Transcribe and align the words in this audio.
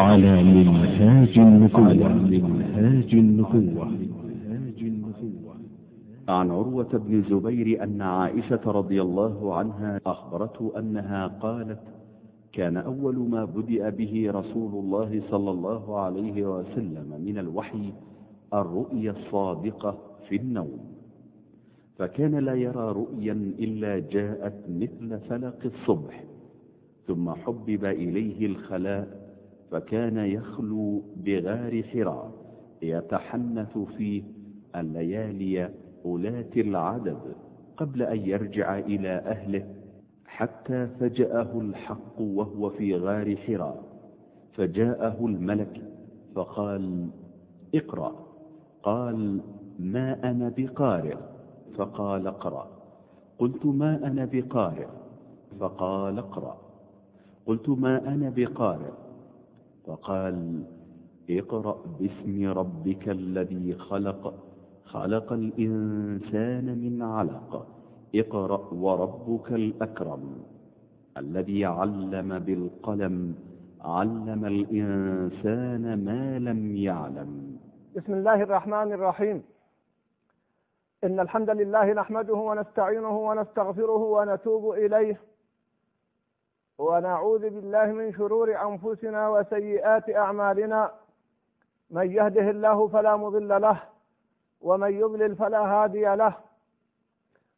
على 0.00 0.42
منهاج 0.42 1.38
النبوة. 1.38 2.08
منهاج 2.48 3.14
النبوة. 3.14 3.90
عن 6.28 6.50
عروة 6.50 6.92
بن 6.92 7.14
الزبير 7.18 7.82
أن 7.84 8.02
عائشة 8.02 8.60
رضي 8.66 9.02
الله 9.02 9.54
عنها 9.54 10.00
أخبرته 10.06 10.72
أنها 10.78 11.26
قالت 11.26 11.80
كان 12.52 12.76
أول 12.76 13.16
ما 13.18 13.44
بدأ 13.44 13.90
به 13.90 14.30
رسول 14.30 14.72
الله 14.84 15.22
صلى 15.30 15.50
الله 15.50 15.98
عليه 15.98 16.58
وسلم 16.58 17.08
من 17.26 17.38
الوحي 17.38 17.92
الرؤيا 18.54 19.10
الصادقة 19.10 19.98
في 20.28 20.36
النوم. 20.36 20.80
فكان 21.98 22.34
لا 22.34 22.54
يرى 22.54 22.92
رؤيا 22.92 23.32
إلا 23.58 23.98
جاءت 23.98 24.54
مثل 24.68 25.18
فلق 25.28 25.58
الصبح 25.64 26.24
ثم 27.06 27.30
حبب 27.30 27.84
إليه 27.84 28.46
الخلاء 28.46 29.19
فكان 29.70 30.18
يخلو 30.18 31.02
بغار 31.16 31.82
حراء 31.82 32.30
يتحنث 32.82 33.78
فيه 33.78 34.22
الليالي 34.76 35.70
أولات 36.04 36.56
العدد 36.56 37.18
قبل 37.76 38.02
أن 38.02 38.18
يرجع 38.26 38.78
إلى 38.78 39.08
أهله 39.08 39.74
حتى 40.26 40.86
فجأه 41.00 41.60
الحق 41.60 42.20
وهو 42.20 42.70
في 42.70 42.96
غار 42.96 43.36
حراء 43.36 43.82
فجاءه 44.52 45.26
الملك 45.26 45.82
فقال 46.34 47.08
اقرأ 47.74 48.26
قال 48.82 49.40
ما 49.78 50.30
أنا 50.30 50.52
بقارئ 50.56 51.16
فقال 51.76 52.26
اقرأ 52.26 52.68
قلت 53.38 53.66
ما 53.66 54.06
أنا 54.06 54.28
بقارئ 54.32 54.86
فقال 55.60 56.18
اقرأ 56.18 56.56
قلت 57.46 57.68
ما 57.68 58.08
أنا 58.14 58.32
بقارئ 58.36 58.90
فقال 59.90 60.62
اقرأ 61.30 61.78
باسم 62.00 62.52
ربك 62.60 63.08
الذي 63.08 63.74
خلق 63.74 64.34
خلق 64.84 65.32
الإنسان 65.32 66.78
من 66.78 67.02
علق. 67.02 67.66
اقرأ 68.14 68.74
وربك 68.84 69.52
الأكرم 69.52 70.42
الذي 71.16 71.64
علم 71.64 72.38
بالقلم 72.38 73.34
علم 73.80 74.44
الإنسان 74.44 76.04
ما 76.04 76.38
لم 76.38 76.76
يعلم. 76.76 77.56
بسم 77.96 78.12
الله 78.14 78.42
الرحمن 78.42 78.92
الرحيم. 78.92 79.42
إن 81.04 81.20
الحمد 81.20 81.50
لله 81.50 81.92
نحمده 81.92 82.34
ونستعينه 82.34 83.18
ونستغفره 83.28 84.02
ونتوب 84.16 84.72
إليه. 84.72 85.20
ونعوذ 86.80 87.50
بالله 87.50 87.84
من 87.84 88.12
شرور 88.12 88.48
أنفسنا 88.68 89.28
وسيئات 89.28 90.10
أعمالنا. 90.10 90.90
من 91.90 92.10
يهده 92.10 92.50
الله 92.50 92.88
فلا 92.88 93.16
مضل 93.16 93.60
له 93.60 93.78
ومن 94.60 94.92
يضلل 94.92 95.36
فلا 95.36 95.60
هادي 95.60 96.14
له. 96.14 96.34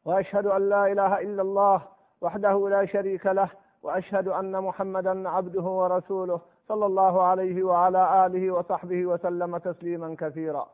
وأشهد 0.05 0.45
أن 0.47 0.69
لا 0.69 0.91
إله 0.91 1.21
إلا 1.21 1.41
الله 1.41 1.81
وحده 2.21 2.69
لا 2.69 2.85
شريك 2.85 3.25
له 3.25 3.49
وأشهد 3.83 4.27
أن 4.27 4.63
محمدا 4.63 5.29
عبده 5.29 5.61
ورسوله 5.61 6.39
صلى 6.67 6.85
الله 6.85 7.21
عليه 7.21 7.63
وعلى 7.63 8.25
آله 8.25 8.51
وصحبه 8.51 9.05
وسلم 9.05 9.57
تسليما 9.57 10.15
كثيرا. 10.19 10.67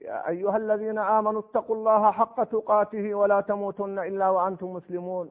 يا 0.00 0.28
أيها 0.28 0.56
الذين 0.56 0.98
آمنوا 0.98 1.40
اتقوا 1.40 1.76
الله 1.76 2.10
حق 2.10 2.44
تقاته 2.44 3.14
ولا 3.14 3.40
تموتن 3.40 3.98
إلا 3.98 4.28
وأنتم 4.28 4.72
مسلمون. 4.72 5.30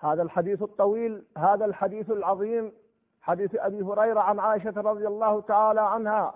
هذا 0.00 0.22
الحديث 0.22 0.62
الطويل 0.62 1.24
هذا 1.36 1.64
الحديث 1.64 2.10
العظيم 2.10 2.72
حديث 3.22 3.54
أبي 3.54 3.82
هريرة 3.82 4.20
عن 4.20 4.38
عائشة 4.38 4.80
رضي 4.80 5.06
الله 5.06 5.40
تعالى 5.40 5.80
عنها 5.80 6.34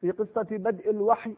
في 0.00 0.10
قصة 0.10 0.46
بدء 0.50 0.90
الوحي. 0.90 1.36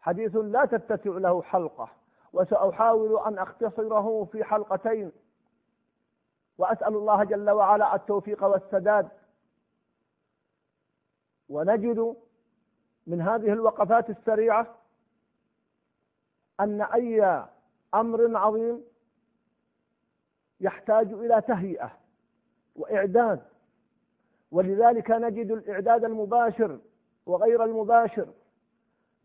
حديث 0.00 0.36
لا 0.36 0.64
تتسع 0.64 1.10
له 1.10 1.42
حلقة 1.42 1.88
وسأحاول 2.32 3.18
أن 3.26 3.38
أختصره 3.38 4.24
في 4.32 4.44
حلقتين. 4.44 5.12
وأسأل 6.58 6.96
الله 6.96 7.24
جل 7.24 7.50
وعلا 7.50 7.94
التوفيق 7.94 8.44
والسداد. 8.44 9.08
ونجد 11.48 12.16
من 13.06 13.20
هذه 13.20 13.52
الوقفات 13.52 14.10
السريعة 14.10 14.74
أن 16.60 16.82
أي 16.82 17.44
أمر 17.94 18.36
عظيم 18.36 18.84
يحتاج 20.60 21.12
إلى 21.12 21.40
تهيئة 21.40 21.90
وإعداد. 22.76 23.40
ولذلك 24.52 25.10
نجد 25.10 25.50
الإعداد 25.50 26.04
المباشر 26.04 26.78
وغير 27.26 27.64
المباشر. 27.64 28.28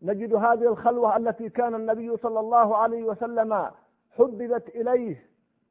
نجد 0.02 0.34
هذه 0.34 0.68
الخلوة 0.68 1.16
التي 1.16 1.48
كان 1.48 1.74
النبي 1.74 2.16
صلى 2.16 2.40
الله 2.40 2.76
عليه 2.76 3.02
وسلم 3.02 3.70
حببت 4.10 4.68
إليه 4.68 5.26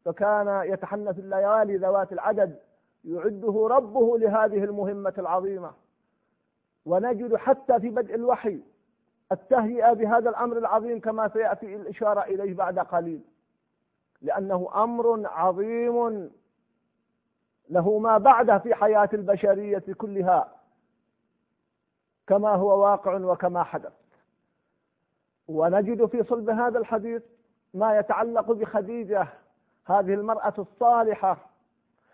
فكان 0.06 0.62
يتحنث 0.74 1.20
الليالي 1.20 1.78
ذوات 1.78 2.14
العدد 2.14 2.60
يعده 3.06 3.68
ربه 3.72 4.18
لهذه 4.18 4.64
المهمة 4.64 5.14
العظيمة. 5.18 5.72
ونجد 6.86 7.36
حتى 7.36 7.80
في 7.80 7.90
بدء 7.90 8.16
الوحي 8.16 8.60
التهيئة 9.32 9.94
بهذا 9.94 10.30
الأمر 10.30 10.58
العظيم 10.58 11.00
كما 11.00 11.28
سيأتي 11.28 11.76
الإشارة 11.76 12.22
إليه 12.22 12.54
بعد 12.54 12.80
قليل. 12.80 13.22
لأنه 14.24 14.70
أمر 14.76 15.28
عظيم 15.28 16.30
له 17.70 18.00
ما 18.00 18.18
بعده 18.18 18.58
في 18.58 18.76
حياة 18.76 19.10
البشرية 19.14 19.84
كلها 19.98 20.52
كما 22.28 22.50
هو 22.56 22.84
واقع 22.84 23.16
وكما 23.16 23.64
حدث. 23.64 23.94
ونجد 25.48 26.06
في 26.06 26.24
صلب 26.24 26.50
هذا 26.50 26.80
الحديث 26.80 27.22
ما 27.74 27.98
يتعلق 28.00 28.52
بخديجة 28.52 29.28
هذه 29.86 30.14
المرأة 30.14 30.54
الصالحة. 30.58 31.38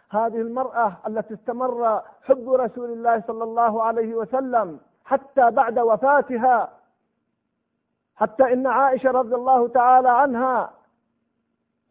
هذه 0.10 0.42
المرأة 0.42 0.98
التي 1.08 1.34
استمر 1.34 2.02
حب 2.22 2.50
رسول 2.50 2.92
الله 2.92 3.24
صلى 3.28 3.44
الله 3.44 3.84
عليه 3.84 4.16
وسلم 4.16 4.80
حتى 5.06 5.52
بعد 5.52 5.80
وفاتها. 5.80 6.74
حتى 8.16 8.54
إن 8.54 8.68
عائشة 8.68 9.12
رضي 9.12 9.36
الله 9.36 9.68
تعالى 9.68 10.10
عنها 10.10 10.79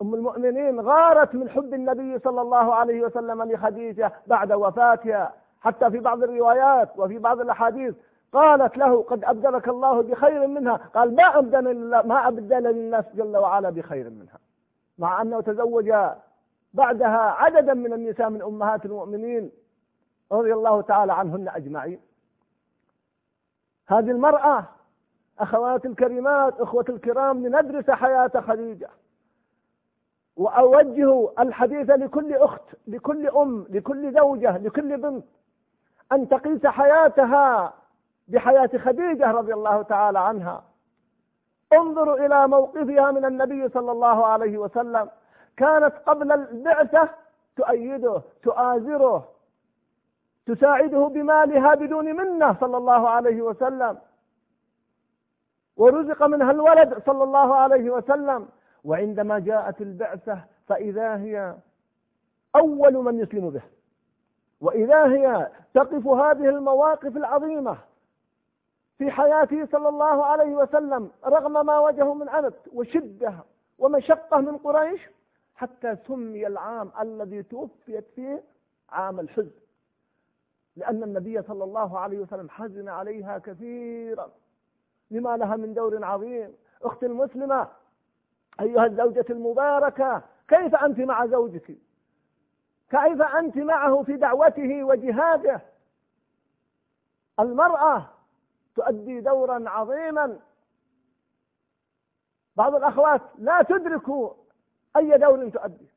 أم 0.03 0.15
المؤمنين 0.15 0.81
غارت 0.81 1.35
من 1.35 1.51
حب 1.51 1.75
النبي 1.75 2.19
صلى 2.19 2.41
الله 2.41 2.75
عليه 2.75 3.03
وسلم 3.03 3.43
لخديجة 3.43 4.13
بعد 4.27 4.53
وفاتها 4.53 5.33
حتى 5.61 5.91
في 5.91 5.99
بعض 5.99 6.23
الروايات 6.23 6.99
وفي 6.99 7.19
بعض 7.19 7.41
الأحاديث 7.41 7.95
قالت 8.33 8.77
له 8.79 9.03
قد 9.03 9.25
أبدلك 9.25 9.69
الله 9.69 10.03
بخير 10.03 10.47
منها 10.47 10.77
قال 10.77 11.17
ما 11.17 11.39
أبدل 11.39 11.91
ما 12.09 12.29
أبدل 12.29 12.67
الناس 12.67 13.05
جل 13.15 13.37
وعلا 13.37 13.71
بخير 13.71 14.11
منها. 14.11 14.39
مع 14.99 15.23
أنه 15.23 15.41
تزوج 15.41 15.93
بعدها 16.75 17.19
عددا 17.19 17.75
من 17.75 17.93
النساء 17.93 18.31
من 18.31 18.43
أمهات 18.43 18.85
المؤمنين 18.85 19.51
رضي 20.33 20.53
الله 20.53 20.81
تعالى 20.81 21.13
عنهن 21.13 21.49
أجمعين. 21.49 22.01
هذه 23.89 24.11
المرأة 24.11 24.65
أخوات 25.39 25.87
الكريمات 25.87 26.61
إخوة 26.61 26.85
الكرام 26.89 27.47
لندرس 27.47 27.91
حياة 27.91 28.31
خديجة. 28.49 28.89
وأوجه 30.39 31.29
الحديث 31.39 31.91
لكل 31.91 32.35
أخت 32.35 32.63
لكل 32.87 33.29
أم 33.29 33.67
لكل 33.71 34.13
زوجة 34.13 34.59
لكل 34.59 34.97
بنت 34.97 35.25
أن 36.13 36.29
تقيس 36.29 36.67
حياتها 36.67 37.73
بحياة 38.29 38.71
خديجة 38.79 39.31
رضي 39.31 39.55
الله 39.55 39.83
تعالى 39.83 40.19
عنها. 40.19 40.65
انظروا 41.73 42.27
إلى 42.27 42.49
موقفها 42.49 43.11
من 43.11 43.25
النبي 43.25 43.69
صلى 43.69 43.93
الله 43.93 44.27
عليه 44.27 44.59
وسلم. 44.59 45.11
كانت 45.57 45.95
قبل 46.07 46.33
البعثة 46.33 47.09
تؤيده 47.57 48.23
تؤازره 48.43 49.29
تساعده 50.47 51.07
بمالها 51.07 51.75
بدون 51.75 52.17
منة 52.17 52.57
صلى 52.61 52.77
الله 52.77 53.09
عليه 53.09 53.43
وسلم. 53.43 53.99
ورزق 55.77 56.23
منها 56.23 56.51
الولد 56.51 57.03
صلى 57.07 57.25
الله 57.25 57.55
عليه 57.55 57.91
وسلم. 57.91 58.49
وعندما 58.85 59.39
جاءت 59.39 59.81
البعثة 59.81 60.45
فإذا 60.67 61.17
هي 61.17 61.55
أول 62.57 62.95
من 62.95 63.21
يسلم 63.21 63.51
به. 63.51 63.63
وإذا 64.61 65.07
هي 65.07 65.51
تقف 65.75 66.07
هذه 66.07 66.49
المواقف 66.49 67.17
العظيمة 67.17 67.79
في 68.99 69.11
حياته 69.11 69.67
صلى 69.67 69.89
الله 69.89 70.25
عليه 70.25 70.57
وسلم 70.57 71.11
رغم 71.27 71.67
ما 71.67 71.79
وجهه 71.79 72.15
من 72.15 72.29
عنت 72.29 72.55
وشدة 72.73 73.35
ومشقة 73.79 74.41
من 74.41 74.57
قريش 74.57 75.01
حتى 75.55 75.97
سمي 75.97 76.47
العام 76.47 76.91
الذي 77.01 77.43
توفيت 77.43 78.05
فيه 78.15 78.43
عام 78.91 79.21
الحزن 79.21 79.51
لأن 80.77 81.03
النبي 81.03 81.43
صلى 81.43 81.65
الله 81.65 81.99
عليه 81.99 82.19
وسلم 82.19 82.49
حزن 82.49 82.89
عليها 82.89 83.39
كثيرا 83.39 84.31
لما 85.11 85.37
لها 85.37 85.57
من 85.57 85.75
دور 85.75 86.05
عظيم. 86.05 86.53
أختي 86.83 87.07
المسلمة 87.07 87.69
أيها 88.61 88.87
الزوجة 88.87 89.25
المباركة 89.31 90.23
كيف 90.49 90.75
أنت 90.75 90.99
مع 90.99 91.27
زوجك؟ 91.27 91.67
كيف 92.91 93.23
أنت 93.23 93.57
معه 93.57 94.03
في 94.03 94.17
دعوته 94.17 94.85
وجهاده؟ 94.85 95.61
المرأة 97.41 98.07
تؤدي 98.77 99.21
دورا 99.21 99.71
عظيما. 99.71 100.39
بعض 102.57 102.75
الأخوات 102.75 103.23
لا 103.39 103.63
تدرك 103.63 104.09
أي 104.97 105.19
دور 105.19 105.49
تؤدي. 105.49 105.89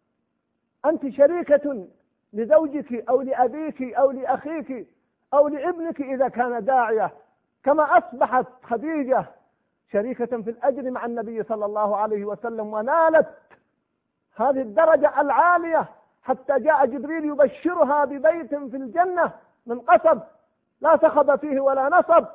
أنت 0.85 1.09
شريكة 1.09 1.87
لزوجك 2.33 3.09
أو 3.09 3.21
لأبيك 3.21 3.81
أو 3.81 4.11
لأخيك 4.11 4.87
أو 5.33 5.47
لابنك 5.47 6.01
إذا 6.01 6.27
كان 6.27 6.65
داعية 6.65 7.11
كما 7.63 7.97
أصبحت 7.97 8.45
خديجة 8.63 9.25
شريكة 9.91 10.41
في 10.41 10.49
الأجر 10.49 10.91
مع 10.91 11.05
النبي 11.05 11.43
صلى 11.43 11.65
الله 11.65 11.97
عليه 11.97 12.25
وسلم 12.25 12.73
ونالت 12.73 13.27
هذه 14.35 14.61
الدرجة 14.61 15.21
العالية 15.21 15.89
حتى 16.23 16.59
جاء 16.59 16.85
جبريل 16.85 17.25
يبشرها 17.25 18.05
ببيت 18.05 18.55
في 18.55 18.77
الجنة 18.77 19.31
من 19.65 19.79
قصب 19.79 20.19
لا 20.81 20.97
صخب 20.97 21.35
فيه 21.39 21.59
ولا 21.59 21.89
نصب. 21.89 22.25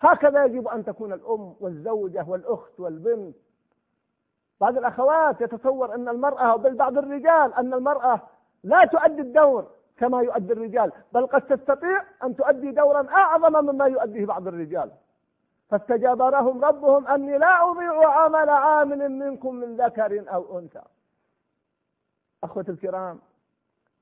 هكذا 0.00 0.44
يجب 0.44 0.68
أن 0.68 0.84
تكون 0.84 1.12
الأم 1.12 1.54
والزوجة 1.60 2.24
والأخت 2.28 2.80
والبنت. 2.80 3.36
بعض 4.60 4.78
الأخوات 4.78 5.40
يتصور 5.40 5.94
أن 5.94 6.08
المرأة 6.08 6.56
بل 6.56 6.74
بعض 6.74 6.98
الرجال 6.98 7.54
أن 7.54 7.74
المرأة 7.74 8.20
لا 8.64 8.84
تؤدي 8.84 9.20
الدور 9.22 9.66
كما 9.96 10.22
يؤدي 10.22 10.52
الرجال 10.52 10.92
بل 11.12 11.26
قد 11.26 11.42
تستطيع 11.42 12.02
أن 12.24 12.36
تؤدي 12.36 12.70
دورا 12.70 13.08
أعظم 13.08 13.64
مما 13.64 13.86
يؤديه 13.86 14.26
بعض 14.26 14.48
الرجال. 14.48 14.90
فاستجاب 15.70 16.22
لهم 16.22 16.64
ربهم 16.64 17.06
أني 17.06 17.38
لا 17.38 17.70
أضيع 17.70 18.08
عمل 18.08 18.50
عامل 18.50 19.08
منكم 19.08 19.54
من 19.54 19.76
ذكر 19.76 20.34
أو 20.34 20.58
أنثى. 20.58 20.82
أخوة 22.44 22.64
الكرام 22.68 23.18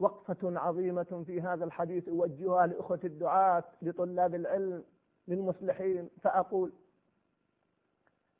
وقفة 0.01 0.61
عظيمة 0.61 1.23
في 1.27 1.41
هذا 1.41 1.65
الحديث 1.65 2.09
أوجهها 2.09 2.67
لأخوة 2.67 3.01
الدعاة 3.05 3.65
لطلاب 3.83 4.35
العلم 4.35 4.85
للمصلحين. 5.29 6.11
فأقول 6.23 6.73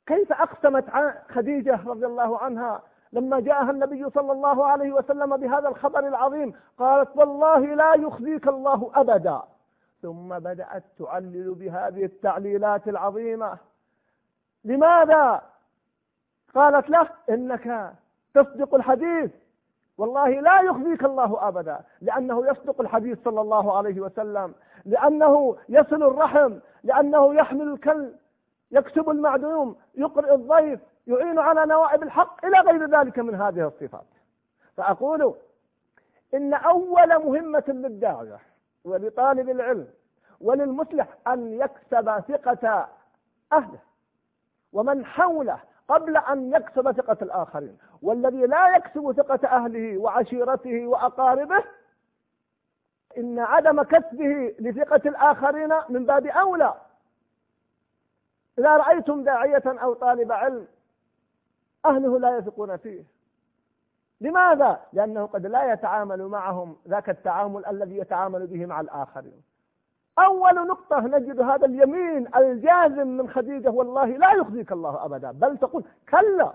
كيف 0.05 0.31
أقسمت 0.31 0.85
خديجة 1.29 1.79
رضي 1.87 2.05
الله 2.05 2.39
عنها 2.39 2.81
لما 3.13 3.39
جاءها 3.39 3.71
النبي 3.71 4.09
صلى 4.09 4.31
الله 4.31 4.65
عليه 4.65 4.91
وسلم 4.91 5.37
بهذا 5.37 5.67
الخبر 5.67 6.07
العظيم؟ 6.07 6.53
قالت 6.77 7.17
والله 7.17 7.59
لا 7.59 7.93
يخزيك 7.93 8.47
الله 8.47 8.91
أبدا. 8.95 9.41
ثم 10.01 10.39
بدأت 10.39 10.83
تعلل 10.99 11.53
بهذه 11.53 12.05
التعليلات 12.05 12.87
العظيمة. 12.87 13.57
لماذا؟ 14.65 15.41
قالت 16.55 16.89
له 16.89 17.09
إنك 17.29 17.93
تصدق 18.33 18.75
الحديث. 18.75 19.31
والله 19.97 20.29
لا 20.29 20.61
يخزيك 20.61 21.03
الله 21.03 21.47
أبدا 21.47 21.81
لأنه 22.01 22.47
يصدق 22.47 22.81
الحديث 22.81 23.23
صلى 23.23 23.41
الله 23.41 23.77
عليه 23.77 24.01
وسلم 24.01 24.55
لأنه 24.85 25.57
يصل 25.69 26.03
الرحم 26.03 26.59
لأنه 26.83 27.35
يحمل 27.35 27.73
الكل 27.73 28.13
يكسب 28.71 29.09
المعدوم 29.09 29.75
يقرئ 29.95 30.35
الضيف 30.35 30.79
يعين 31.07 31.39
على 31.39 31.65
نوائب 31.65 32.03
الحق 32.03 32.45
إلى 32.45 32.59
غير 32.59 32.99
ذلك 32.99 33.19
من 33.19 33.35
هذه 33.35 33.67
الصفات. 33.67 34.05
فأقول 34.77 35.35
إن 36.33 36.53
أول 36.53 37.25
مهمة 37.25 37.63
للداعية 37.67 38.39
ولطالب 38.85 39.49
العلم 39.49 39.87
وللمصلح 40.41 41.07
أن 41.27 41.53
يكسب 41.53 42.19
ثقة 42.19 42.89
أهله 43.53 43.79
ومن 44.73 45.05
حوله 45.05 45.59
قبل 45.87 46.17
أن 46.17 46.53
يكسب 46.53 46.91
ثقة 46.91 47.17
الآخرين. 47.21 47.77
والذي 48.01 48.45
لا 48.45 48.75
يكسب 48.75 49.11
ثقة 49.11 49.47
أهله 49.47 49.97
وعشيرته 49.97 50.87
وأقاربه 50.87 51.63
إن 53.17 53.39
عدم 53.39 53.83
كسبه 53.83 54.55
لثقة 54.59 55.01
الآخرين 55.09 55.69
من 55.89 56.05
باب 56.05 56.25
أولى. 56.25 56.73
إذا 58.59 58.77
رأيتم 58.77 59.23
داعية 59.23 59.63
أو 59.65 59.93
طالب 59.93 60.31
علم 60.31 60.67
أهله 61.85 62.19
لا 62.19 62.37
يثقون 62.37 62.77
فيه. 62.77 63.03
لماذا؟ 64.21 64.79
لأنه 64.93 65.25
قد 65.25 65.45
لا 65.45 65.73
يتعامل 65.73 66.27
معهم 66.27 66.77
ذاك 66.87 67.09
التعامل 67.09 67.65
الذي 67.65 67.97
يتعامل 67.97 68.47
به 68.47 68.65
مع 68.65 68.81
الآخرين. 68.81 69.41
أول 70.19 70.67
نقطة 70.67 70.99
نجد 70.99 71.41
هذا 71.41 71.65
اليمين 71.65 72.35
الجازم 72.35 73.07
من 73.07 73.29
خديجة 73.29 73.69
والله 73.69 74.05
لا 74.05 74.31
يخزيك 74.31 74.71
الله 74.71 75.05
أبدا. 75.05 75.31
بل 75.31 75.57
تقول 75.57 75.83
كلا. 76.09 76.53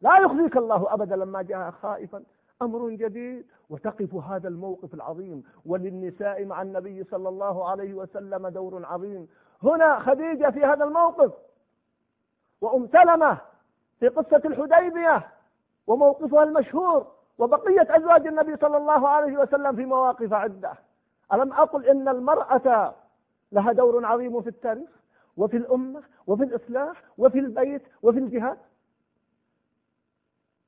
لا 0.00 0.18
يخزيك 0.18 0.56
الله 0.56 0.94
أبدا 0.94 1.16
لما 1.16 1.42
جاء 1.42 1.70
خائفا. 1.70 2.22
أمر 2.62 2.90
جديد. 2.90 3.46
وتقف 3.70 4.14
هذا 4.14 4.48
الموقف 4.48 4.94
العظيم. 4.94 5.44
وللنساء 5.66 6.44
مع 6.44 6.62
النبي 6.62 7.04
صلى 7.04 7.28
الله 7.28 7.70
عليه 7.70 7.94
وسلم 7.94 8.48
دور 8.48 8.86
عظيم. 8.86 9.28
هنا 9.62 9.98
خديجة 9.98 10.50
في 10.50 10.64
هذا 10.64 10.84
الموقف. 10.84 11.32
وأم 12.60 12.86
سلمة 12.86 13.38
في 14.00 14.08
قصة 14.08 14.42
الحديبية. 14.44 15.28
وموقفها 15.86 16.42
المشهور 16.42 17.06
وبقية 17.38 17.96
أزواج 17.96 18.26
النبي 18.26 18.56
صلى 18.56 18.76
الله 18.76 19.08
عليه 19.08 19.38
وسلم 19.38 19.76
في 19.76 19.84
مواقف 19.84 20.32
عدة. 20.32 20.72
ألم 21.32 21.52
أقل 21.52 21.86
إن 21.86 22.08
المرأة 22.08 22.94
لها 23.52 23.72
دور 23.72 24.06
عظيم 24.06 24.42
في 24.42 24.48
التاريخ 24.48 24.88
وفي 25.36 25.56
الأمة 25.56 26.02
وفي 26.26 26.42
الإصلاح 26.44 27.02
وفي 27.18 27.38
البيت 27.38 27.82
وفي 28.02 28.18
الجهاد؟ 28.18 28.58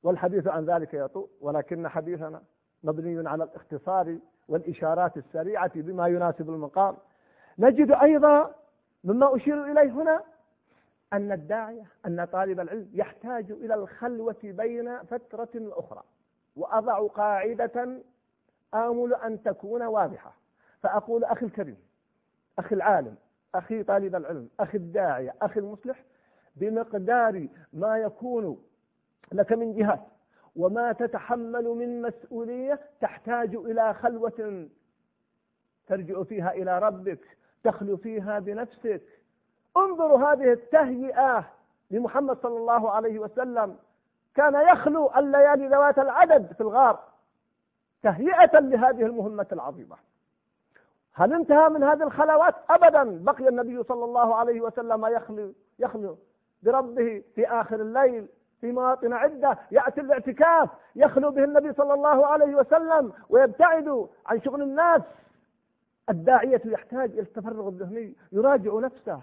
والحديث 0.03 0.47
عن 0.47 0.65
ذلك 0.65 0.93
يطول 0.93 1.27
ولكن 1.41 1.87
حديثنا 1.87 2.41
مبني 2.83 3.29
على 3.29 3.43
الاختصار 3.43 4.17
والإشارات 4.49 5.17
السريعة 5.17 5.71
بما 5.75 6.07
يناسب 6.07 6.49
المقام. 6.49 6.97
نجد 7.59 7.91
أيضا 7.91 8.55
مما 9.03 9.35
أشير 9.35 9.71
إليه 9.71 9.91
هنا 9.91 10.23
أن 11.15 11.31
الداعية 11.31 11.83
أن 12.05 12.25
طالب 12.25 12.59
العلم 12.59 12.89
يحتاج 12.93 13.51
إلى 13.51 13.73
الخلوة 13.73 14.35
بين 14.43 15.03
فترة 15.03 15.49
وأخرى 15.55 16.03
وأضع 16.55 17.07
قاعدة 17.07 18.01
آمل 18.73 19.13
أن 19.13 19.43
تكون 19.43 19.83
واضحة. 19.83 20.35
فأقول 20.83 21.23
أخي 21.23 21.45
الكريم 21.45 21.77
أخي 22.59 22.75
العالم 22.75 23.15
أخي 23.55 23.83
طالب 23.83 24.15
العلم 24.15 24.49
أخي 24.59 24.77
الداعية 24.77 25.35
أخي 25.41 25.59
المصلح 25.59 26.03
بمقدار 26.55 27.47
ما 27.73 27.97
يكون 27.97 28.63
لك 29.31 29.51
من 29.53 29.73
جهات 29.73 30.01
وما 30.55 30.91
تتحمل 30.91 31.63
من 31.63 32.01
مسؤولية 32.01 32.79
تحتاج 33.01 33.55
إلى 33.55 33.93
خلوة 33.93 34.67
ترجع 35.87 36.23
فيها 36.23 36.51
إلى 36.51 36.79
ربك 36.79 37.37
تخلو 37.63 37.97
فيها 37.97 38.39
بنفسك. 38.39 39.01
انظروا 39.77 40.31
هذه 40.31 40.51
التهيئة 40.51 41.43
لمحمد 41.91 42.37
صلى 42.37 42.57
الله 42.57 42.91
عليه 42.91 43.19
وسلم. 43.19 43.75
كان 44.35 44.53
يخلو 44.53 45.11
الليالي 45.17 45.67
ذوات 45.67 45.99
العدد 45.99 46.53
في 46.53 46.61
الغار. 46.61 46.99
تهيئة 48.03 48.59
لهذه 48.59 49.05
المهمة 49.05 49.47
العظيمة. 49.51 49.95
هل 51.13 51.33
انتهى 51.33 51.69
من 51.69 51.83
هذه 51.83 52.03
الخلوات 52.03 52.55
ابدا؟ 52.69 53.23
بقي 53.23 53.47
النبي 53.47 53.83
صلى 53.83 54.05
الله 54.05 54.35
عليه 54.35 54.61
وسلم 54.61 55.05
يخلو 55.05 55.53
يخلو 55.79 56.17
بربه 56.63 57.23
في 57.35 57.47
آخر 57.47 57.75
الليل 57.75 58.27
في 58.61 58.71
مواطن 58.71 59.13
عدة. 59.13 59.57
يأتي 59.71 60.01
الاعتكاف 60.01 60.69
يخلو 60.95 61.31
به 61.31 61.43
النبي 61.43 61.73
صلى 61.73 61.93
الله 61.93 62.27
عليه 62.27 62.55
وسلم 62.55 63.13
ويبتعد 63.29 64.07
عن 64.25 64.41
شغل 64.41 64.61
الناس. 64.61 65.01
الداعية 66.09 66.61
يحتاج 66.65 67.11
إلى 67.11 67.21
التفرغ 67.21 67.67
الذهني 67.67 68.15
يراجع 68.31 68.79
نفسه. 68.79 69.19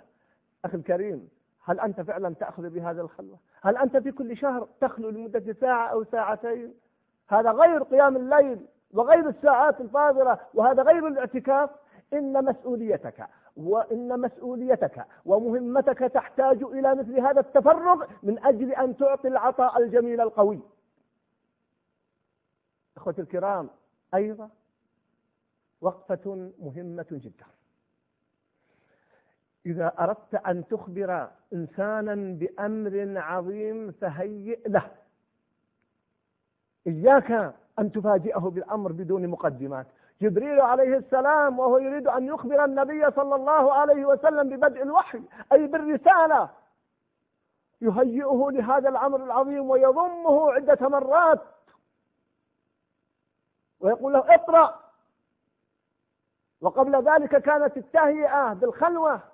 أخي 0.64 0.76
الكريم 0.76 1.28
هل 1.64 1.80
أنت 1.80 2.00
فعلا 2.00 2.34
تأخذ 2.34 2.70
بهذه 2.70 3.00
الخلوة؟ 3.00 3.38
هل 3.62 3.76
أنت 3.76 3.96
في 3.96 4.12
كل 4.12 4.36
شهر 4.36 4.68
تخلو 4.80 5.10
لمدة 5.10 5.52
ساعة 5.60 5.88
أو 5.88 6.04
ساعتين؟ 6.04 6.74
هذا 7.28 7.50
غير 7.50 7.82
قيام 7.82 8.16
الليل 8.16 8.66
وغير 8.92 9.28
الساعات 9.28 9.80
الفاضلة 9.80 10.38
وهذا 10.54 10.82
غير 10.82 11.06
الاعتكاف 11.08 11.70
إن 12.12 12.44
مسؤوليتك 12.44 13.26
وإن 13.56 14.20
مسؤوليتك 14.20 15.06
ومهمتك 15.24 15.98
تحتاج 15.98 16.62
إلى 16.62 16.94
مثل 16.94 17.20
هذا 17.20 17.40
التفرغ 17.40 18.06
من 18.22 18.44
أجل 18.44 18.72
أن 18.72 18.96
تعطي 18.96 19.28
العطاء 19.28 19.82
الجميل 19.82 20.20
القوي 20.20 20.60
إخوتي 22.96 23.20
الكرام 23.20 23.70
أيضا 24.14 24.50
وقفة 25.80 26.50
مهمة 26.62 27.06
جدا 27.10 27.46
إذا 29.66 29.92
أردت 30.00 30.34
أن 30.34 30.66
تخبر 30.68 31.28
إنسانا 31.52 32.14
بأمر 32.38 33.14
عظيم 33.16 33.92
فهيئ 33.92 34.68
له. 34.68 34.90
إياك 36.86 37.54
أن 37.78 37.92
تفاجئه 37.92 38.38
بالأمر 38.38 38.92
بدون 38.92 39.28
مقدمات. 39.28 39.86
جبريل 40.22 40.60
عليه 40.60 40.96
السلام 40.96 41.58
وهو 41.58 41.78
يريد 41.78 42.08
أن 42.08 42.26
يخبر 42.26 42.64
النبي 42.64 43.10
صلى 43.10 43.34
الله 43.34 43.72
عليه 43.72 44.04
وسلم 44.04 44.48
ببدء 44.48 44.82
الوحي 44.82 45.22
أي 45.52 45.66
بالرسالة. 45.66 46.50
يهيئه 47.80 48.48
لهذا 48.50 48.88
الأمر 48.88 49.24
العظيم 49.24 49.70
ويضمه 49.70 50.52
عدة 50.52 50.88
مرات. 50.88 51.40
ويقول 53.80 54.12
له 54.12 54.34
اقرأ. 54.34 54.80
وقبل 56.60 57.04
ذلك 57.08 57.36
كانت 57.36 57.76
التهيئة 57.76 58.52
بالخلوة. 58.52 59.31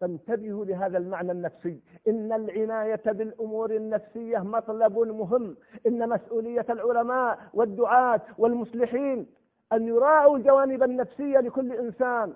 فانتبهوا 0.00 0.64
لهذا 0.64 0.98
المعنى 0.98 1.32
النفسي. 1.32 1.80
إن 2.08 2.32
العناية 2.32 3.02
بالأمور 3.06 3.70
النفسية 3.70 4.38
مطلب 4.38 4.98
مهم. 4.98 5.56
إن 5.86 6.08
مسؤولية 6.08 6.66
العلماء 6.70 7.38
والدعاة 7.54 8.20
والمصلحين 8.38 9.26
أن 9.72 9.88
يراعوا 9.88 10.36
الجوانب 10.36 10.82
النفسية 10.82 11.38
لكل 11.38 11.72
إنسان. 11.72 12.32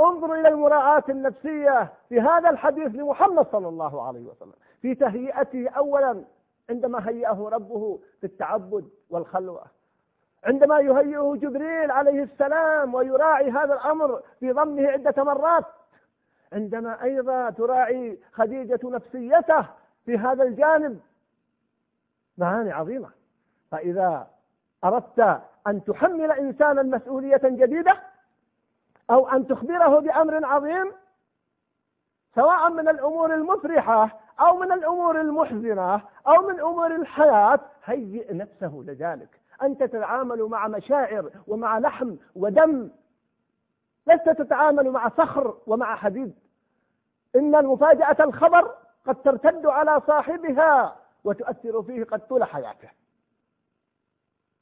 انظروا 0.00 0.36
إلى 0.36 0.48
المراعاة 0.48 1.04
النفسية 1.08 1.92
في 2.08 2.20
هذا 2.20 2.50
الحديث 2.50 2.94
لمحمد 2.94 3.46
صلى 3.52 3.68
الله 3.68 4.02
عليه 4.02 4.26
وسلم. 4.26 4.52
في 4.82 4.94
تهيئته 4.94 5.68
أولا 5.68 6.24
عندما 6.70 7.08
هيئه 7.08 7.48
ربه 7.52 8.00
في 8.20 8.26
التعبد 8.26 8.88
والخلوة. 9.10 9.62
عندما 10.44 10.80
يهيئه 10.80 11.34
جبريل 11.36 11.90
عليه 11.90 12.22
السلام 12.22 12.94
ويراعي 12.94 13.50
هذا 13.50 13.74
الأمر 13.74 14.22
في 14.40 14.52
ضمه 14.52 14.86
عدة 14.88 15.24
مرات. 15.24 15.64
عندما 16.52 17.02
أيضا 17.02 17.50
تراعي 17.50 18.18
خديجة 18.32 18.80
نفسيته 18.84 19.66
في 20.06 20.18
هذا 20.18 20.42
الجانب. 20.42 21.00
معاني 22.38 22.72
عظيمة. 22.72 23.08
فإذا 23.70 24.26
أردت 24.84 25.42
أن 25.66 25.84
تحمل 25.84 26.30
إنسانا 26.30 26.82
مسؤولية 26.82 27.40
جديدة 27.44 28.02
أو 29.10 29.28
أن 29.28 29.46
تخبره 29.46 30.00
بأمر 30.00 30.46
عظيم 30.46 30.92
سواء 32.34 32.70
من 32.70 32.88
الأمور 32.88 33.34
المفرحة 33.34 34.20
أو 34.40 34.56
من 34.56 34.72
الأمور 34.72 35.20
المحزنة 35.20 36.02
أو 36.26 36.48
من 36.48 36.60
أمور 36.60 36.94
الحياة 36.96 37.60
هيئ 37.84 38.34
نفسه 38.34 38.82
لذلك. 38.86 39.40
أنت 39.62 39.82
تتعامل 39.82 40.42
مع 40.42 40.68
مشاعر 40.68 41.30
ومع 41.48 41.78
لحم 41.78 42.16
ودم. 42.36 42.90
لست 44.06 44.28
تتعامل 44.28 44.90
مع 44.90 45.08
صخر 45.08 45.56
ومع 45.66 45.96
حديد. 45.96 46.34
إن 47.36 47.54
المفاجأة 47.54 48.16
الخبر 48.20 48.74
قد 49.06 49.22
ترتد 49.22 49.66
على 49.66 50.00
صاحبها 50.06 50.96
وتؤثر 51.24 51.82
فيه 51.82 52.04
قد 52.04 52.26
طول 52.26 52.44
حياته. 52.44 52.88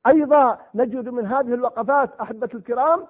أيضا 0.06 0.58
نجد 0.74 1.08
من 1.08 1.26
هذه 1.26 1.54
الوقفات 1.54 2.20
أحبة 2.20 2.48
الكرام 2.54 3.06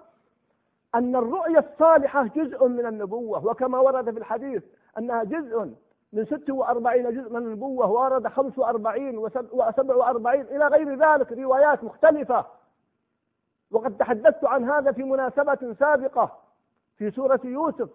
أن 0.95 1.17
الرؤية 1.17 1.59
الصالحة 1.59 2.27
جزء 2.27 2.69
من 2.69 2.87
النبوة 2.87 3.47
وكما 3.47 3.79
ورد 3.79 4.11
في 4.11 4.19
الحديث 4.19 4.63
أنها 4.99 5.25
جزء 5.25 5.75
من 6.13 6.25
46 6.25 7.15
جزء 7.15 7.31
من 7.31 7.37
النبوة 7.37 7.91
ورد 7.91 8.29
45 8.29 9.29
و47 9.29 10.27
إلى 10.27 10.67
غير 10.67 10.95
ذلك 10.95 11.33
روايات 11.33 11.85
مختلفة. 11.85 12.47
وقد 13.71 13.97
تحدثت 13.97 14.45
عن 14.45 14.71
هذا 14.71 14.93
في 14.93 15.03
مناسبة 15.03 15.75
سابقة 15.79 16.39
في 16.97 17.11
سورة 17.11 17.41
يوسف 17.45 17.89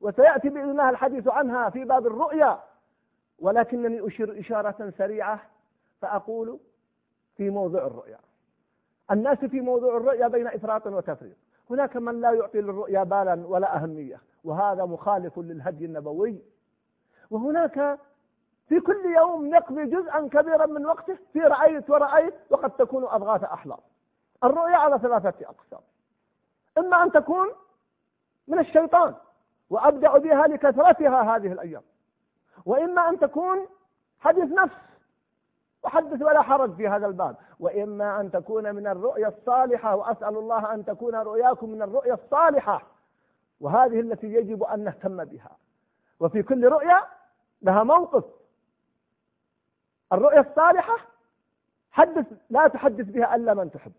وسيأتي 0.00 0.48
بإذن 0.48 0.70
الله 0.70 0.90
الحديث 0.90 1.28
عنها 1.28 1.70
في 1.70 1.84
باب 1.84 2.06
الرؤيا. 2.06 2.58
ولكنني 3.38 4.06
أشير 4.06 4.40
إشارة 4.40 4.92
سريعة 4.98 5.40
فأقول 6.00 6.58
في 7.36 7.50
موضوع 7.50 7.86
الرؤيا. 7.86 8.18
الناس 9.10 9.38
في 9.38 9.60
موضوع 9.60 9.96
الرؤيا 9.96 10.28
بين 10.28 10.46
إفراط 10.46 10.86
وتفريط. 10.86 11.36
هناك 11.70 11.96
من 11.96 12.20
لا 12.20 12.32
يعطي 12.32 12.60
للرؤيا 12.60 13.02
بالا 13.02 13.46
ولا 13.46 13.76
أهمية 13.76 14.20
وهذا 14.44 14.84
مخالف 14.84 15.38
للهدي 15.38 15.84
النبوي. 15.84 16.42
وهناك 17.30 17.98
في 18.68 18.80
كل 18.80 19.04
يوم 19.16 19.48
نقضي 19.48 19.84
جزءا 19.84 20.28
كبيرا 20.28 20.66
من 20.66 20.86
وقته 20.86 21.18
في 21.32 21.40
رأيت 21.40 21.90
ورأيت 21.90 22.34
وقد 22.50 22.70
تكون 22.70 23.04
أضغاث 23.04 23.44
أحلام. 23.44 23.78
الرؤيا 24.44 24.76
على 24.76 24.98
ثلاثة 24.98 25.34
أقسام. 25.48 25.80
إما 26.78 27.02
أن 27.02 27.12
تكون 27.12 27.48
من 28.48 28.58
الشيطان 28.58 29.14
وأبدأ 29.70 30.18
بها 30.18 30.46
لكثرتها 30.46 31.36
هذه 31.36 31.52
الأيام. 31.52 31.82
وإما 32.66 33.08
أن 33.08 33.18
تكون 33.18 33.66
حديث 34.20 34.52
نفس 34.52 34.76
وحدث 35.82 36.22
ولا 36.22 36.42
حرج 36.42 36.74
في 36.74 36.88
هذا 36.88 37.06
الباب. 37.06 37.36
وإما 37.60 38.20
أن 38.20 38.30
تكون 38.30 38.74
من 38.74 38.86
الرؤيا 38.86 39.28
الصالحة 39.28 39.96
وأسأل 39.96 40.36
الله 40.36 40.74
أن 40.74 40.84
تكون 40.84 41.14
رؤياكم 41.14 41.70
من 41.70 41.82
الرؤيا 41.82 42.14
الصالحة. 42.14 42.82
وهذه 43.60 44.00
التي 44.00 44.26
يجب 44.26 44.62
أن 44.62 44.84
نهتم 44.84 45.24
بها. 45.24 45.50
وفي 46.20 46.42
كل 46.42 46.68
رؤيا 46.68 47.02
لها 47.62 47.82
موقف. 47.82 48.24
الرؤيا 50.12 50.40
الصالحة 50.40 50.96
حدث 51.90 52.26
لا 52.50 52.68
تحدث 52.68 53.06
بها 53.06 53.34
إلا 53.34 53.54
من 53.54 53.70
تحب. 53.70 53.92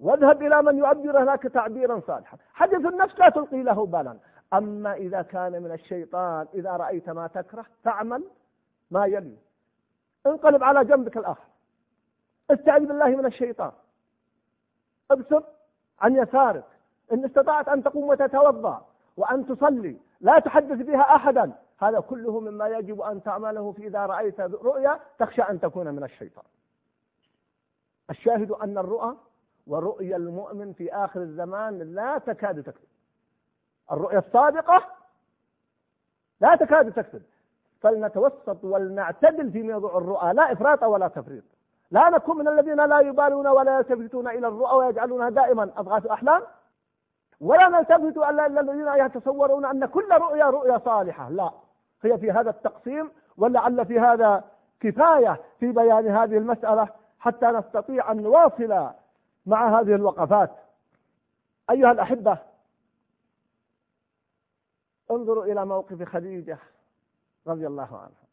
واذهب 0.00 0.42
إلى 0.42 0.62
من 0.62 0.78
يعبر 0.78 1.24
لك 1.24 1.42
تعبيرا 1.42 2.00
صالحا. 2.06 2.36
حدث 2.54 2.86
النفس 2.86 3.18
لا 3.18 3.28
تلقي 3.28 3.62
له 3.62 3.86
بالا. 3.86 4.18
أما 4.52 4.94
إذا 4.94 5.22
كان 5.22 5.62
من 5.62 5.72
الشيطان 5.72 6.46
إذا 6.54 6.70
رأيت 6.70 7.10
ما 7.10 7.26
تكره 7.26 7.66
فاعمل 7.84 8.24
ما 8.90 9.06
يلي. 9.06 9.36
انقلب 10.26 10.62
على 10.62 10.84
جنبك 10.84 11.16
الآخر. 11.16 11.48
استعذ 12.50 12.86
بالله 12.86 13.08
من 13.08 13.26
الشيطان. 13.26 13.72
ابسط 15.10 15.44
عن 16.00 16.16
يسارك. 16.16 16.64
إن 17.12 17.24
استطعت 17.24 17.68
أن 17.68 17.82
تقوم 17.82 18.08
وتتوضأ 18.08 18.86
وأن 19.16 19.46
تصلي 19.46 19.96
لا 20.20 20.38
تحدث 20.38 20.86
بها 20.86 21.16
أحدا. 21.16 21.52
هذا 21.78 22.00
كله 22.00 22.40
مما 22.40 22.68
يجب 22.68 23.00
أن 23.00 23.22
تعمله 23.22 23.72
في 23.72 23.86
إذا 23.86 24.06
رأيت 24.06 24.40
رؤيا 24.40 25.00
تخشى 25.18 25.42
أن 25.42 25.60
تكون 25.60 25.94
من 25.94 26.04
الشيطان. 26.04 26.44
الشاهد 28.10 28.50
أن 28.50 28.78
الرؤى 28.78 29.16
ورؤيا 29.66 30.16
المؤمن 30.16 30.72
في 30.72 30.92
آخر 30.92 31.22
الزمان 31.22 31.94
لا 31.94 32.18
تكاد 32.18 32.62
تكذب. 32.62 32.89
الرؤيا 33.92 34.18
الصادقة 34.18 34.82
لا 36.40 36.56
تكاد 36.56 36.92
تكذب 36.92 37.22
فلنتوسط 37.80 38.64
ولنعتدل 38.64 39.52
في 39.52 39.62
موضوع 39.62 39.98
الرؤى 39.98 40.32
لا 40.32 40.52
إفراط 40.52 40.82
ولا 40.82 41.08
تفريط. 41.08 41.44
لا 41.90 42.10
نكون 42.10 42.38
من 42.38 42.48
الذين 42.48 42.84
لا 42.84 43.00
يبالون 43.00 43.46
ولا 43.46 43.76
يلتفتون 43.76 44.28
إلى 44.28 44.48
الرؤى 44.48 44.76
ويجعلونها 44.76 45.30
دائما 45.30 45.62
أضغاث 45.76 46.06
أحلام 46.06 46.42
ولا 47.40 47.68
نلتفت 47.68 48.16
إلا 48.16 48.46
الذين 48.46 48.88
يتصورون 48.88 49.64
أن 49.64 49.86
كل 49.86 50.08
رؤيا 50.10 50.44
رؤيا 50.44 50.78
صالحة. 50.78 51.30
لا. 51.30 51.50
هي 52.02 52.18
في 52.18 52.30
هذا 52.30 52.50
التقسيم 52.50 53.10
ولعل 53.38 53.86
في 53.86 54.00
هذا 54.00 54.44
كفاية 54.80 55.40
في 55.60 55.72
بيان 55.72 56.08
هذه 56.08 56.38
المسألة 56.38 56.88
حتى 57.18 57.46
نستطيع 57.46 58.12
أن 58.12 58.22
نواصل 58.22 58.90
مع 59.46 59.80
هذه 59.80 59.94
الوقفات. 59.94 60.50
أيها 61.70 61.92
الأحبة 61.92 62.38
انظروا 65.10 65.44
إلى 65.44 65.66
موقف 65.66 66.02
خديجة 66.02 66.58
رضي 67.46 67.66
الله 67.66 67.98
عنها. 67.98 68.30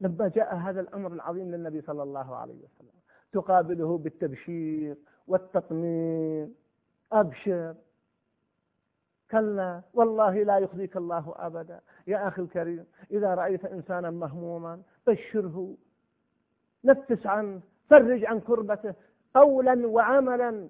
لما 0.00 0.28
جاء 0.28 0.54
هذا 0.54 0.80
الأمر 0.80 1.12
العظيم 1.12 1.50
للنبي 1.50 1.80
صلى 1.80 2.02
الله 2.02 2.36
عليه 2.36 2.54
وسلم 2.54 2.94
تقابله 3.32 3.98
بالتبشير 3.98 4.96
والتطمين. 5.26 6.54
أبشر. 7.12 7.74
كلا. 9.30 9.82
والله 9.94 10.42
لا 10.42 10.58
يخزيك 10.58 10.96
الله 10.96 11.34
أبدا. 11.36 11.80
يا 12.06 12.28
أخي 12.28 12.42
الكريم 12.42 12.86
إذا 13.10 13.34
رأيت 13.34 13.64
إنسانا 13.64 14.10
مهموما 14.10 14.82
بشره. 15.06 15.74
نفس 16.84 17.26
عنه. 17.26 17.60
فرج 17.90 18.24
عن 18.24 18.40
كربته. 18.40 18.94
قولا 19.34 19.86
وعملا. 19.86 20.68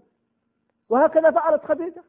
وهكذا 0.88 1.30
فعلت 1.30 1.64
خديجة. 1.64 2.02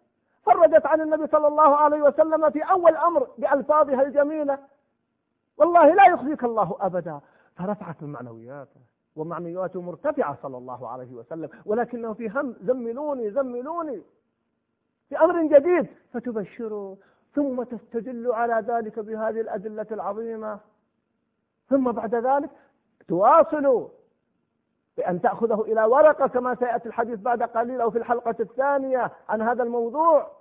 فرجت 0.46 0.86
عن 0.86 1.02
النبي 1.02 1.28
صلى 1.28 1.48
الله 1.48 1.76
عليه 1.76 2.02
وسلم 2.02 2.50
في 2.50 2.62
أول 2.62 2.96
أمر 2.96 3.28
بألفاظها 3.38 4.02
الجميلة. 4.02 4.60
والله 5.58 5.94
لا 5.94 6.06
يخزيك 6.06 6.44
الله 6.44 6.78
أبدا. 6.80 7.20
فرفعت 7.56 8.02
المعنويات 8.02 8.68
ومعنوياته 9.16 9.82
مرتفعة 9.82 10.38
صلى 10.42 10.58
الله 10.58 10.90
عليه 10.90 11.14
وسلم. 11.14 11.50
ولكنه 11.66 12.14
في 12.14 12.30
هم 12.30 12.56
زملوني 12.62 13.32
زملوني. 13.32 14.02
في 15.10 15.18
أمر 15.18 15.58
جديد 15.58 15.88
فتبشروا 16.14 16.96
ثم 17.34 17.64
تستدل 17.64 18.32
على 18.32 18.66
ذلك 18.68 19.00
بهذه 19.00 19.42
الأدلة 19.42 19.88
العظيمة. 19.92 20.60
ثم 21.70 21.92
بعد 21.92 22.16
ذلك 22.16 22.50
تواصل 23.08 23.90
بأن 24.98 25.22
تأخذه 25.22 25.62
إلى 25.62 25.84
ورقة 25.84 26.28
كما 26.28 26.56
سيأتي 26.56 26.88
الحديث 26.88 27.20
بعد 27.20 27.44
قليل 27.44 27.82
أو 27.82 27.92
في 27.92 27.98
الحلقة 27.98 28.36
الثانية 28.40 29.12
عن 29.30 29.42
هذا 29.42 29.64
الموضوع. 29.64 30.32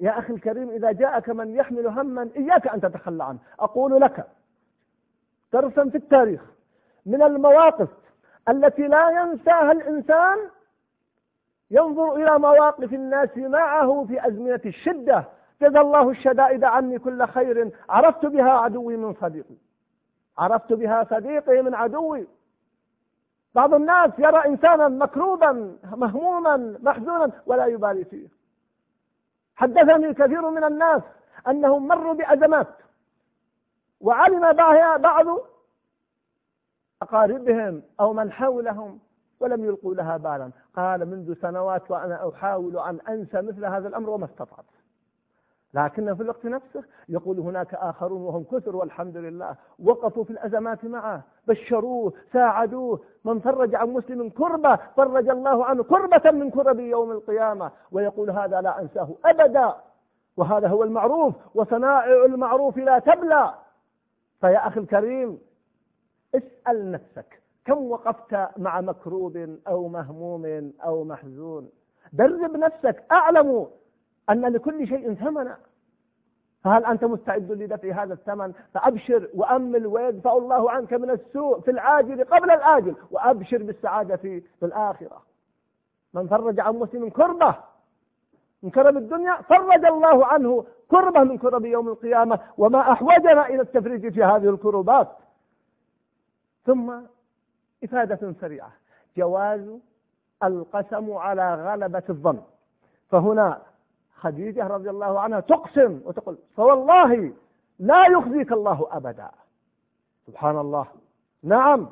يا 0.00 0.18
أخي 0.18 0.32
الكريم 0.32 0.70
إذا 0.70 0.92
جاءك 0.92 1.28
من 1.28 1.54
يحمل 1.54 1.86
هما 1.86 2.30
إياك 2.36 2.68
أن 2.68 2.80
تتخلى 2.80 3.24
عنه. 3.24 3.38
أقول 3.60 4.00
لك 4.00 4.26
درسا 5.52 5.88
في 5.88 5.96
التاريخ 5.96 6.42
من 7.06 7.22
المواقف 7.22 7.88
التي 8.48 8.82
لا 8.82 9.10
ينساها 9.10 9.72
الإنسان 9.72 10.38
ينظر 11.70 12.14
إلى 12.14 12.38
مواقف 12.38 12.92
الناس 12.92 13.36
معه 13.36 14.04
في 14.08 14.26
أزمنة 14.26 14.60
الشدة. 14.66 15.24
جزى 15.62 15.80
الله 15.80 16.10
الشدائد 16.10 16.64
عني 16.64 16.98
كل 16.98 17.26
خير. 17.26 17.70
عرفت 17.88 18.26
بها 18.26 18.50
عدوي 18.50 18.96
من 18.96 19.14
صديقي. 19.14 19.54
عرفت 20.38 20.72
بها 20.72 21.04
صديقي 21.04 21.62
من 21.62 21.74
عدوي. 21.74 22.26
بعض 23.54 23.74
الناس 23.74 24.10
يرى 24.18 24.44
إنسانا 24.46 24.88
مكروبا 24.88 25.78
مهموما 25.84 26.78
محزونا 26.82 27.32
ولا 27.46 27.66
يبالي 27.66 28.04
فيه. 28.04 28.28
حدثني 29.56 30.14
كثير 30.14 30.50
من 30.50 30.64
الناس 30.64 31.02
أنهم 31.48 31.88
مروا 31.88 32.14
بأزمات 32.14 32.68
وعلم 34.00 34.52
بعض 35.02 35.26
أقاربهم 37.02 37.82
أو 38.00 38.12
من 38.12 38.32
حولهم 38.32 38.98
ولم 39.40 39.64
يلقوا 39.64 39.94
لها 39.94 40.16
بالا. 40.16 40.50
قال 40.76 41.06
منذ 41.06 41.34
سنوات 41.34 41.90
وأنا 41.90 42.28
أحاول 42.28 42.78
أن 42.78 43.00
أنسى 43.08 43.42
مثل 43.42 43.64
هذا 43.64 43.88
الأمر 43.88 44.10
وما 44.10 44.24
استطعت. 44.24 44.64
لكن 45.74 46.14
في 46.14 46.22
الوقت 46.22 46.46
نفسه 46.46 46.84
يقول 47.08 47.40
هناك 47.40 47.74
آخرون 47.74 48.22
وهم 48.22 48.44
كثر 48.44 48.76
والحمد 48.76 49.16
لله 49.16 49.56
وقفوا 49.78 50.24
في 50.24 50.30
الأزمات 50.30 50.84
معه. 50.84 51.22
بشروه 51.48 52.12
ساعدوه. 52.32 53.00
من 53.24 53.40
فرج 53.40 53.74
عن 53.74 53.88
مسلم 53.88 54.28
كربة 54.28 54.78
فرج 54.96 55.28
الله 55.28 55.64
عنه 55.64 55.82
كربة 55.82 56.30
من 56.30 56.50
كرب 56.50 56.80
يوم 56.80 57.10
القيامة. 57.10 57.70
ويقول 57.92 58.30
هذا 58.30 58.60
لا 58.60 58.80
أنساه 58.80 59.08
أبدا. 59.24 59.74
وهذا 60.36 60.68
هو 60.68 60.82
المعروف. 60.82 61.34
وصنائع 61.54 62.24
المعروف 62.24 62.76
لا 62.76 62.98
تبلى. 62.98 63.54
فيا 64.40 64.66
أخي 64.68 64.80
الكريم 64.80 65.38
اسأل 66.34 66.92
نفسك 66.92 67.42
كم 67.64 67.90
وقفت 67.90 68.58
مع 68.58 68.80
مكروب 68.80 69.56
أو 69.68 69.88
مهموم 69.88 70.72
أو 70.84 71.04
محزون؟ 71.04 71.70
درب 72.12 72.56
نفسك 72.56 73.04
أعلم 73.12 73.66
أن 74.30 74.46
لكل 74.46 74.88
شيء 74.88 75.14
ثمنا 75.14 75.56
فهل 76.64 76.84
أنت 76.84 77.04
مستعد 77.04 77.52
لدفع 77.52 78.02
هذا 78.02 78.14
الثمن؟ 78.14 78.52
فأبشر 78.74 79.28
وأمل 79.34 79.86
ويدفع 79.86 80.32
الله 80.36 80.70
عنك 80.70 80.92
من 80.92 81.10
السوء 81.10 81.60
في 81.60 81.70
العاجل 81.70 82.24
قبل 82.24 82.50
الآجل 82.50 82.96
وأبشر 83.10 83.62
بالسعادة 83.62 84.16
في, 84.16 84.42
الآخرة. 84.62 85.22
من 86.14 86.28
فرج 86.28 86.60
عن 86.60 86.74
مسلم 86.74 87.08
كربة 87.10 87.54
من 88.62 88.70
كرب 88.70 88.96
الدنيا 88.96 89.34
فرج 89.42 89.84
الله 89.84 90.26
عنه 90.26 90.66
كربة 90.90 91.20
من 91.20 91.38
كرب 91.38 91.64
يوم 91.64 91.88
القيامة 91.88 92.40
وما 92.58 92.92
أحوجنا 92.92 93.46
إلى 93.48 93.60
التفريج 93.60 94.12
في 94.12 94.24
هذه 94.24 94.50
الكربات. 94.50 95.08
ثم 96.66 96.92
إفادة 97.84 98.34
سريعة 98.40 98.72
جواز 99.16 99.78
القسم 100.44 101.12
على 101.12 101.54
غلبة 101.54 102.02
الظن. 102.10 102.40
فهنا 103.10 103.62
خديجة 104.20 104.66
رضي 104.66 104.90
الله 104.90 105.20
عنها 105.20 105.40
تقسم 105.40 106.00
وتقول 106.04 106.38
فوالله 106.56 107.32
لا 107.78 108.06
يخزيك 108.06 108.52
الله 108.52 108.88
أبدا. 108.90 109.30
سبحان 110.26 110.58
الله. 110.58 110.86
نعم. 111.42 111.88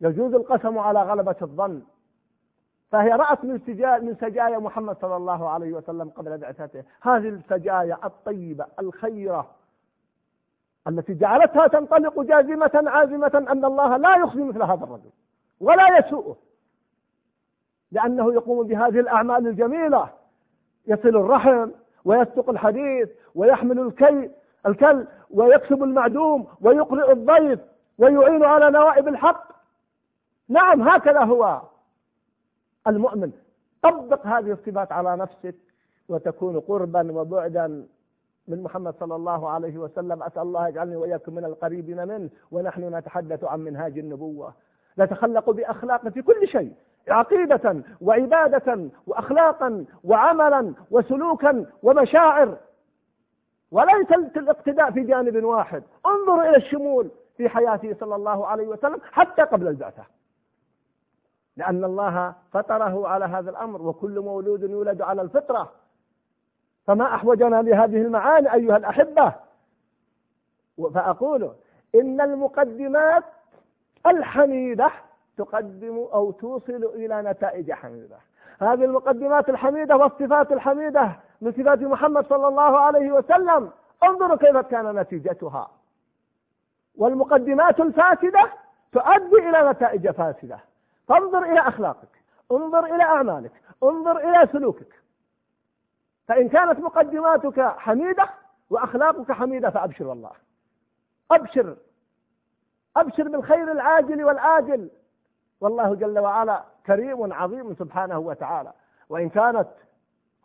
يجوز 0.00 0.34
القسم 0.34 0.78
على 0.78 1.02
غلبة 1.02 1.36
الظن. 1.42 1.82
فهي 2.90 3.08
رأت 3.08 3.44
من 3.44 3.60
من 4.02 4.16
سجايا 4.20 4.58
محمد 4.58 4.96
صلى 5.00 5.16
الله 5.16 5.48
عليه 5.48 5.72
وسلم 5.72 6.08
قبل 6.08 6.38
بعثته. 6.38 6.84
هذه 7.02 7.28
السجايا 7.28 7.98
الطيبة 8.04 8.66
الخيرة 8.78 9.50
التي 10.88 11.14
جعلتها 11.14 11.66
تنطلق 11.66 12.20
جازمة 12.20 12.82
عازمة 12.86 13.46
أن 13.50 13.64
الله 13.64 13.96
لا 13.96 14.16
يخزي 14.16 14.42
مثل 14.42 14.62
هذا 14.62 14.84
الرجل 14.84 15.10
ولا 15.60 15.98
يسوءه. 15.98 16.36
لأنه 17.92 18.32
يقوم 18.32 18.66
بهذه 18.66 19.00
الأعمال 19.00 19.46
الجميلة. 19.46 20.21
يصل 20.86 21.08
الرحم 21.08 21.70
ويسلق 22.04 22.50
الحديث 22.50 23.08
ويحمل 23.34 23.78
الكي 23.80 24.30
الكل 24.66 25.06
ويكسب 25.30 25.82
المعدوم 25.82 26.46
ويقرئ 26.60 27.12
الضيف 27.12 27.60
ويعين 27.98 28.44
على 28.44 28.70
نوائب 28.70 29.08
الحق. 29.08 29.52
نعم 30.48 30.82
هكذا 30.88 31.24
هو 31.24 31.62
المؤمن. 32.86 33.32
طبق 33.82 34.26
هذه 34.26 34.52
الصفات 34.52 34.92
على 34.92 35.16
نفسك 35.16 35.54
وتكون 36.08 36.60
قربا 36.60 37.12
وبعدا. 37.12 37.86
من 38.48 38.62
محمد 38.62 38.94
صلى 39.00 39.16
الله 39.16 39.50
عليه 39.50 39.78
وسلم 39.78 40.22
أسأل 40.22 40.42
الله 40.42 40.68
يجعلني 40.68 40.96
وإياكم 40.96 41.34
من 41.34 41.44
القريبين 41.44 42.08
منه 42.08 42.30
ونحن 42.50 42.94
نتحدث 42.94 43.44
عن 43.44 43.60
منهاج 43.60 43.98
النبوة. 43.98 44.54
نتخلق 44.98 45.50
بأخلاق 45.50 46.08
في 46.08 46.22
كل 46.22 46.48
شيء. 46.48 46.72
عقيدة 47.08 47.82
وعبادة 48.00 48.88
وأخلاقا 49.06 49.84
وعملا 50.04 50.74
وسلوكا 50.90 51.66
ومشاعر. 51.82 52.56
وليس 53.70 54.12
الاقتداء 54.36 54.90
في 54.90 55.00
جانب 55.00 55.44
واحد. 55.44 55.82
انظر 56.06 56.48
إلى 56.48 56.56
الشمول 56.56 57.10
في 57.36 57.48
حياته 57.48 57.96
صلى 58.00 58.14
الله 58.14 58.46
عليه 58.46 58.66
وسلم 58.66 59.00
حتى 59.12 59.42
قبل 59.42 59.68
البعثة. 59.68 60.04
لأن 61.56 61.84
الله 61.84 62.34
فطره 62.52 63.08
على 63.08 63.24
هذا 63.24 63.50
الأمر 63.50 63.82
وكل 63.82 64.20
مولود 64.20 64.62
يولد 64.62 65.02
على 65.02 65.22
الفطرة. 65.22 65.72
فما 66.86 67.14
أحوجنا 67.14 67.62
لهذه 67.62 68.02
المعاني 68.02 68.54
أيها 68.54 68.76
الأحبة. 68.76 69.32
فأقول 70.94 71.52
إن 71.94 72.20
المقدمات 72.20 73.24
الحميدة 74.06 74.90
تقدم 75.36 75.96
أو 75.96 76.30
توصل 76.30 76.84
إلى 76.94 77.22
نتائج 77.22 77.72
حميدة. 77.72 78.16
هذه 78.60 78.84
المقدمات 78.84 79.48
الحميدة 79.48 79.96
والصفات 79.96 80.52
الحميدة 80.52 81.12
من 81.40 81.52
صفات 81.52 81.78
محمد 81.78 82.26
صلى 82.26 82.48
الله 82.48 82.80
عليه 82.80 83.12
وسلم. 83.12 83.70
انظروا 84.02 84.36
كيف 84.36 84.56
كان 84.56 84.98
نتيجتها. 84.98 85.70
والمقدمات 86.96 87.80
الفاسدة 87.80 88.52
تؤدي 88.92 89.48
إلى 89.48 89.70
نتائج 89.70 90.10
فاسدة. 90.10 90.58
فانظر 91.08 91.42
إلى 91.42 91.60
أخلاقك. 91.60 92.22
انظر 92.52 92.84
إلى 92.94 93.02
أعمالك. 93.02 93.52
انظر 93.82 94.16
إلى 94.16 94.48
سلوكك. 94.52 95.02
فإن 96.28 96.48
كانت 96.48 96.80
مقدماتك 96.80 97.60
حميدة 97.60 98.28
وأخلاقك 98.70 99.32
حميدة 99.32 99.70
فأبشر 99.70 100.06
والله 100.06 100.30
أبشر. 101.30 101.76
أبشر 102.96 103.28
بالخير 103.28 103.72
العاجل 103.72 104.24
والآجل. 104.24 104.90
والله 105.62 105.94
جل 105.94 106.18
وعلا 106.18 106.64
كريم 106.86 107.32
عظيم 107.32 107.74
سبحانه 107.74 108.18
وتعالى. 108.18 108.72
وإن 109.08 109.28
كانت 109.28 109.68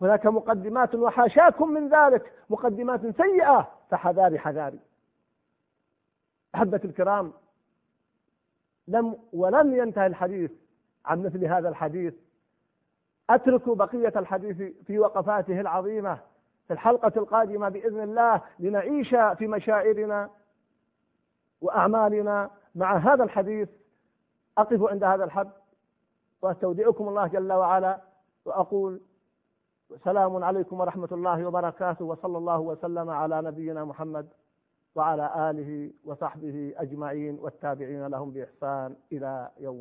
هناك 0.02 0.26
مقدمات 0.26 0.96
وحاشاكم 0.96 1.70
من 1.70 1.90
ذلك 1.90 2.34
مقدمات 2.50 3.02
سيئة 3.02 3.72
فحذاري 3.90 4.40
حذاري. 4.40 4.80
أحبة 6.56 6.82
الكرام 6.86 7.34
لم 8.88 9.18
ولم 9.34 9.76
ينتهي 9.76 10.08
الحديث 10.08 10.52
عن 11.06 11.24
مثل 11.24 11.46
هذا 11.46 11.70
الحديث. 11.70 12.14
أترك 13.30 13.70
بقية 13.70 14.14
الحديث 14.16 14.74
في 14.86 15.00
وقفاته 15.00 15.62
العظيمة 15.62 16.20
في 16.68 16.74
الحلقة 16.74 17.12
القادمة 17.16 17.70
بإذن 17.70 18.04
الله 18.04 18.42
لنعيش 18.60 19.10
في 19.10 19.48
مشاعرنا 19.48 20.30
وأعمالنا 21.62 22.50
مع 22.76 22.98
هذا 22.98 23.24
الحديث. 23.24 23.70
أقف 24.58 24.82
عند 24.84 25.04
هذا 25.04 25.24
الحد 25.24 25.50
وأستودعكم 26.42 27.08
الله 27.08 27.28
جل 27.28 27.54
وعلا 27.54 28.02
وأقول 28.46 29.02
سلام 30.04 30.44
عليكم 30.44 30.80
ورحمة 30.80 31.08
الله 31.12 31.46
وبركاته 31.48 32.06
وصلى 32.06 32.38
الله 32.38 32.60
وسلم 32.60 33.10
على 33.10 33.42
نبينا 33.42 33.86
محمد 33.86 34.28
وعلى 34.96 35.50
آله 35.50 35.92
وصحبه 36.06 36.74
أجمعين 36.78 37.40
والتابعين 37.40 38.08
لهم 38.08 38.32
بإحسان 38.32 38.96
إلى 39.12 39.50
يوم 39.60 39.76